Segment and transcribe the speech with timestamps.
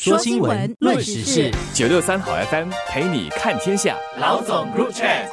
[0.00, 3.96] 说新闻，论时事，九六三好 FM 陪你看天下。
[4.20, 5.26] 老总 Group Chat。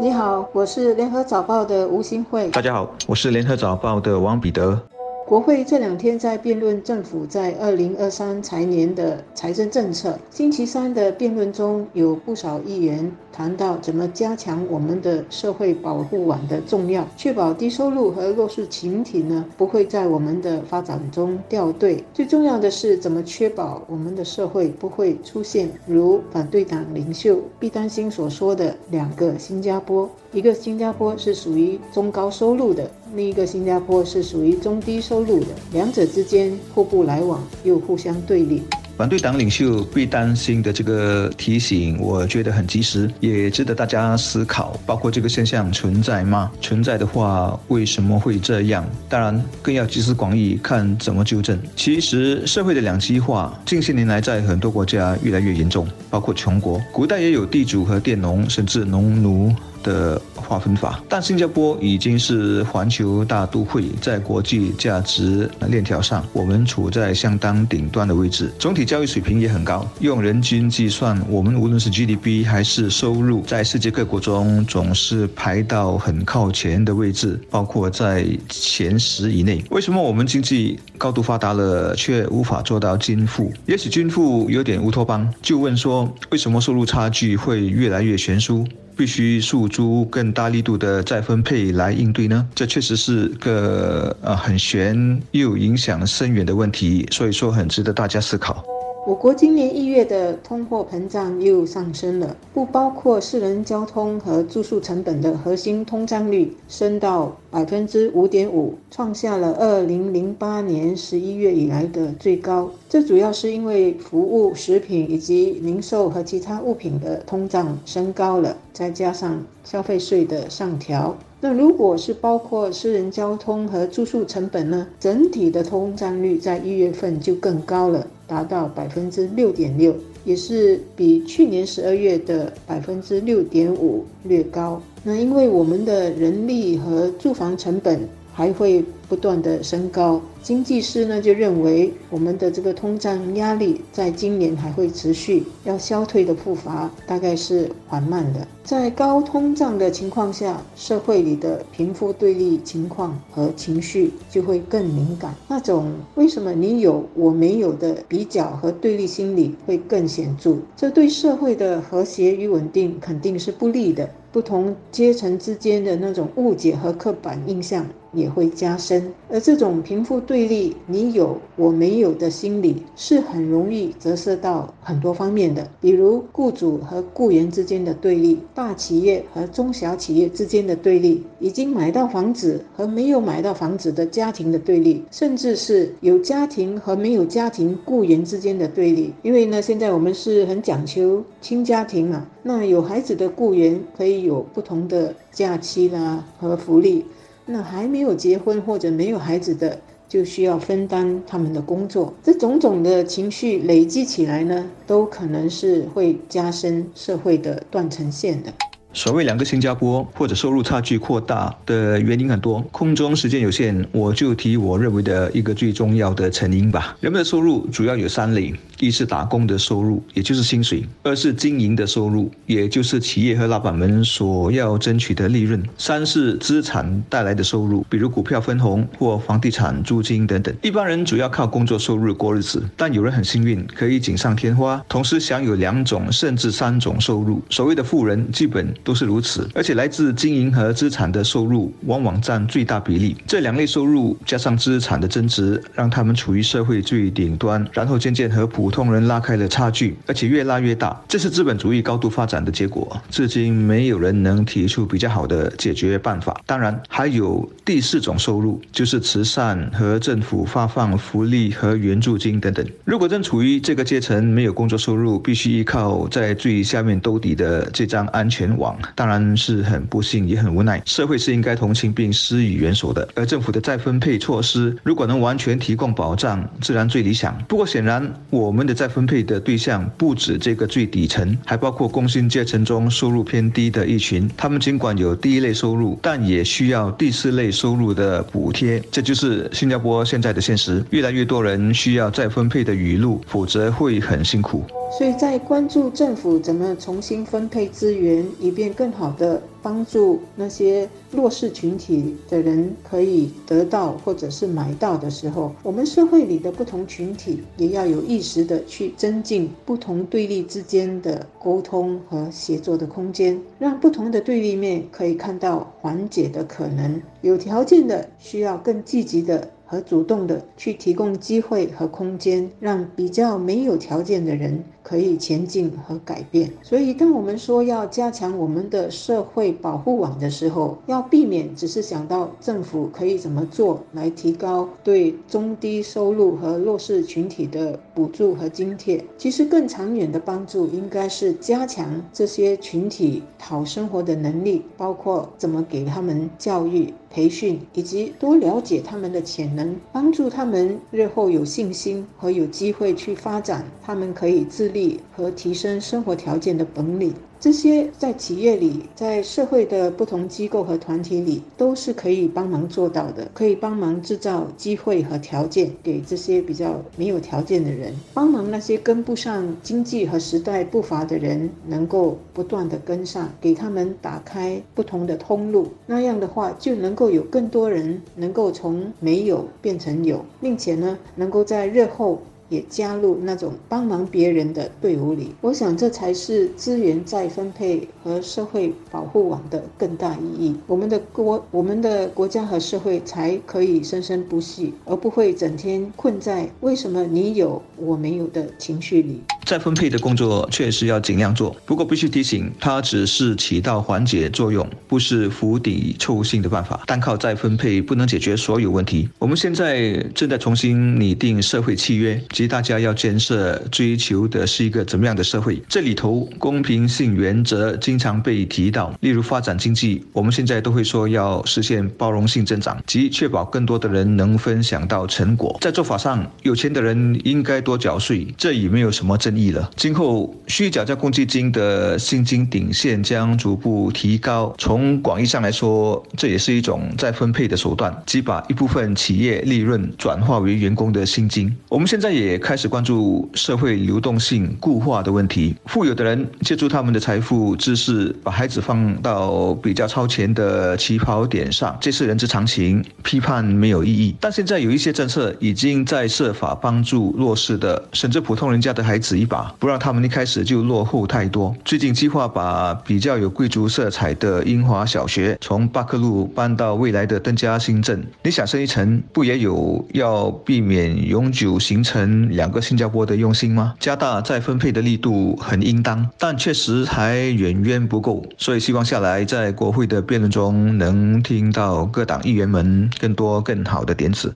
[0.00, 2.48] 你好，我是联合早报的吴新慧。
[2.48, 4.82] 大家好，我是联合早报的王彼得。
[5.26, 10.18] 国会这两天在辩论政府在二零二三财年的财政政策。
[10.30, 22.04] 星期三的辩论中有不少议员谈到怎么加强我们的社会保护网的重要，确保低收入和弱势群体呢不会在我们的发展中掉队。
[22.12, 30.10] 最重要的是怎么确保我们的社会不会出现如反对党领袖毕丹星所说的两个新加坡。
[30.32, 38.62] 一个新加坡是属于中高收入的，另一个新加坡是属于中低收入的，两者之间互不来往，又互相对立。
[38.96, 44.74] 反对党领袖被担心的这个提醒，我觉得很及时，也值得大家思考。
[44.86, 46.50] 包括这个现象存在吗？
[46.62, 48.86] 存在的话，为什么会这样？
[49.10, 51.58] 当然，更要集思广益，看怎么纠正。
[51.76, 59.54] 其实，社会的两极化近些年来在很多国家越来越严重，包括穷国，古代也有地主和佃农，甚至农奴。
[59.82, 69.88] 的划分法，但新加坡已经是环球大都会，在国际价值链条上，我们处在相当顶端的位置，总体教育水平也很高。
[70.00, 79.62] 用人均计算，我们无论是 GDP 还是收入，在世界各国中总是排到很靠前的位置，包括在前十以内。
[79.70, 83.52] 为什么我们经济高度发达了，却无法做到均富？
[83.66, 85.28] 也许均富有点乌托邦。
[85.40, 88.66] 就问说，为什么收入差距会越来越悬殊？
[89.02, 92.46] 必须诉诸更大力度的再分配来应对呢？
[92.54, 98.64] 这确实是个呃很悬又影响深远的问题，所以说很值得大家思考。
[99.04, 112.70] 我国今年一月的通货膨胀又上升了，不包括私人交通和住宿成本的核心通胀率升到百分之五点五，创下了二零零八年十一月以来的最高。
[112.92, 121.16] 这主要是因为服务、食品以及零售和其他物品的通胀升高了，再加上消费税的上调。
[121.40, 124.86] 那如果是包括私人交通和住宿成本呢？
[125.00, 128.06] 整体的通胀率在一月份就更高了。
[128.26, 129.94] 达到百分之六点六，
[130.26, 134.78] 也是比去年十二月的百分之六点五略高。
[135.02, 140.18] 那因为我们的人力和住房成本还会不断的升高。
[140.42, 148.48] 经济师呢就认为，我们的这个通胀压力在今年还会持续，要消退的步伐大概是缓慢的。
[148.64, 155.34] 在高通胀的情况下，社会里的贫富对立情况和情绪就会更敏感。
[155.46, 164.08] 那种为什么你有我没有的比较和对立心理会更显著，这对社会的和谐与稳定肯定是不利的。
[164.32, 170.20] 不同阶层之间的那种误解和刻板印象也会加深，而这种贫富。
[170.20, 189.12] 对立，你有我没有的心理是很容易折射到很多方面的，比如雇主和雇员之间的对立，大企业和中小企业之间的对立，已经买到房子和没有买到房子的家庭的对立，甚至是有家庭和没有家庭雇员之间的对立。
[189.22, 197.04] 因为呢，现在我们是很讲求亲家庭嘛，那有孩子的雇员可以有不同的假期啦和福利，
[197.46, 199.78] 那还没有结婚或者没有孩子的。
[200.08, 208.52] 就需要分担他们的工作，这种种的情绪累积起来呢，都可能是会加深社会的断层线的。
[208.92, 216.94] 所谓两个新加坡或者收入差距扩大的原因很多，空中时间有限，我就提我认为的一个最重要的成因吧。
[217.00, 218.52] 人们的收入主要有三类：
[218.82, 230.52] 一是打工的收入，也就是薪水；二是经营的收入，也就是企业和老板们所要争取的利润；三是资产带来的收入，比如股票分红或房地产租金等等。
[230.62, 237.40] 一般人主要靠工作收入过日子，但有人很幸运，可以锦上添花，同时享有两种甚至三种收入。
[237.48, 238.62] 所谓的富人，基本。
[238.82, 243.16] 都是如此，而且来自经营和资产的收入往往占最大比例。
[243.26, 251.00] 这两类收入加上资产的增值，让他们处于社会最顶端，然后渐渐和普通人拉开了差距，而且越拉越大。
[251.06, 253.00] 这是资本主义高度发展的结果。
[253.10, 256.40] 至今没有人能提出比较好的解决办法。
[256.46, 262.66] 当然，还有第四种收入，就是慈善和政府发放福利和援助金等等。
[262.84, 268.76] 如果正处于这个阶层，没有工作收入，必须依靠在最下面兜底的这张安全网。
[268.96, 270.82] 当然是很不幸也很无奈。
[270.86, 277.36] 社会是应该同情并施以援手的，而政府的再分配措施如果能完全提供保障，自然最理想。
[277.48, 284.28] 不过显然，我们的再分配的对象不止这个最底层，还包括工薪阶层中收入偏低的一群。
[284.36, 288.82] 他们尽管有第一类收入，但也需要第四类收入的补贴。
[288.90, 290.84] 这就是新加坡现在的现实。
[290.90, 294.64] 越来越多人需要再分配的雨露，否则会很辛苦。
[294.98, 317.00] 所以在关注政府怎么重新分配资源，以便更好的帮助那些弱势群体的人可以得到或者是买到的时候，我们社会里的不同群体也要有意识的去增进不同对立之间的沟通和协作的空间，让不同的对立面可以看到缓解的可能。
[317.20, 319.48] 有条件的需要更积极的。
[319.64, 326.52] 和主动的去提供机会和空间，让比较没有条件的人可以前进和改变。
[326.62, 339.02] 所以，当我们说要加强我们的社会保护网的时候，要避免只是想到政府可以怎么做来提高对中低收入和弱势群体的补助和津贴。
[339.16, 346.92] 其实，更长远的帮助应该是加强这些群体讨生活的能力，包括怎么给他们教育。
[347.14, 354.81] 培训以及多了解他们的潜能，帮助他们日后有信心和有机会去发展他们可以自立
[355.16, 357.12] 和提升生活条件的本领。
[357.40, 375.66] 这些在企业里，在社会的不同机构和团体里，都是可以帮忙做到的，可以帮忙制造机会和条件给这些比较没有条件的人，帮忙那些跟不上经济和时代步伐的人，能够不断的跟上，给他们打开不同的通路。
[375.84, 382.22] 那样的话，就能够有更多人能够从没有变成有，并且呢，能够在日后。
[382.52, 390.54] 也加入那种帮忙别人的队伍里，我想这才是资源再分配和社会保护网的更大意义。
[390.66, 399.22] 我们的国、我们的国家和社会才可以生生不息，而不会整天困在为什么你有我没有的情绪里。
[399.44, 406.82] 再分配的工作确实要尽量做，不过必须提醒，它只是起到缓解作用，不是釜底抽薪的办法。
[406.86, 409.08] 单靠再分配不能解决所有问题。
[409.18, 412.20] 我们现在正在重新拟定社会契约。
[412.32, 415.60] 及大家要建设、追求的是一个怎么样的社会？
[415.68, 418.92] 这里头公平性原则经常被提到。
[419.00, 425.56] 例如发展经济，我们现在都会说要实现包容性增长，即确保更多的人能分享到成果。
[425.60, 429.68] 在做法上，有钱的人应该多缴税，这已没有什么争议了。
[429.74, 434.54] 今后虚假交公积金的薪金顶线将逐步提高。
[434.58, 441.52] 从广义上来说，这也是一种再分配的手段，即把一部分企业利润转化为员工的薪金。
[441.68, 442.12] 我们现在。
[442.12, 445.56] 也开始关注社会流动性固化的问题。
[445.64, 454.14] 富有的人借助他们的财富、知识，把孩子放到比较超前的起跑点上，这是人之常情，批判没有意义。
[454.20, 461.54] 但现在有一些政策已经在设法帮助弱势的，甚至普通人家的孩子一把，不让他们一开始就落后太多。
[461.64, 468.04] 最近计划把比较有贵族色彩的英华小学从巴克路搬到未来的邓家新镇。
[468.24, 472.28] 你想升一层，不也有要避免永久形成？
[472.30, 473.74] 两个新加坡的用心吗？
[473.78, 478.24] 加大再分配的力度很应当，但确实还远远不够。
[478.36, 484.34] 所以希望下来在国会的辩论中，能听到各党议员们更多更好的点子。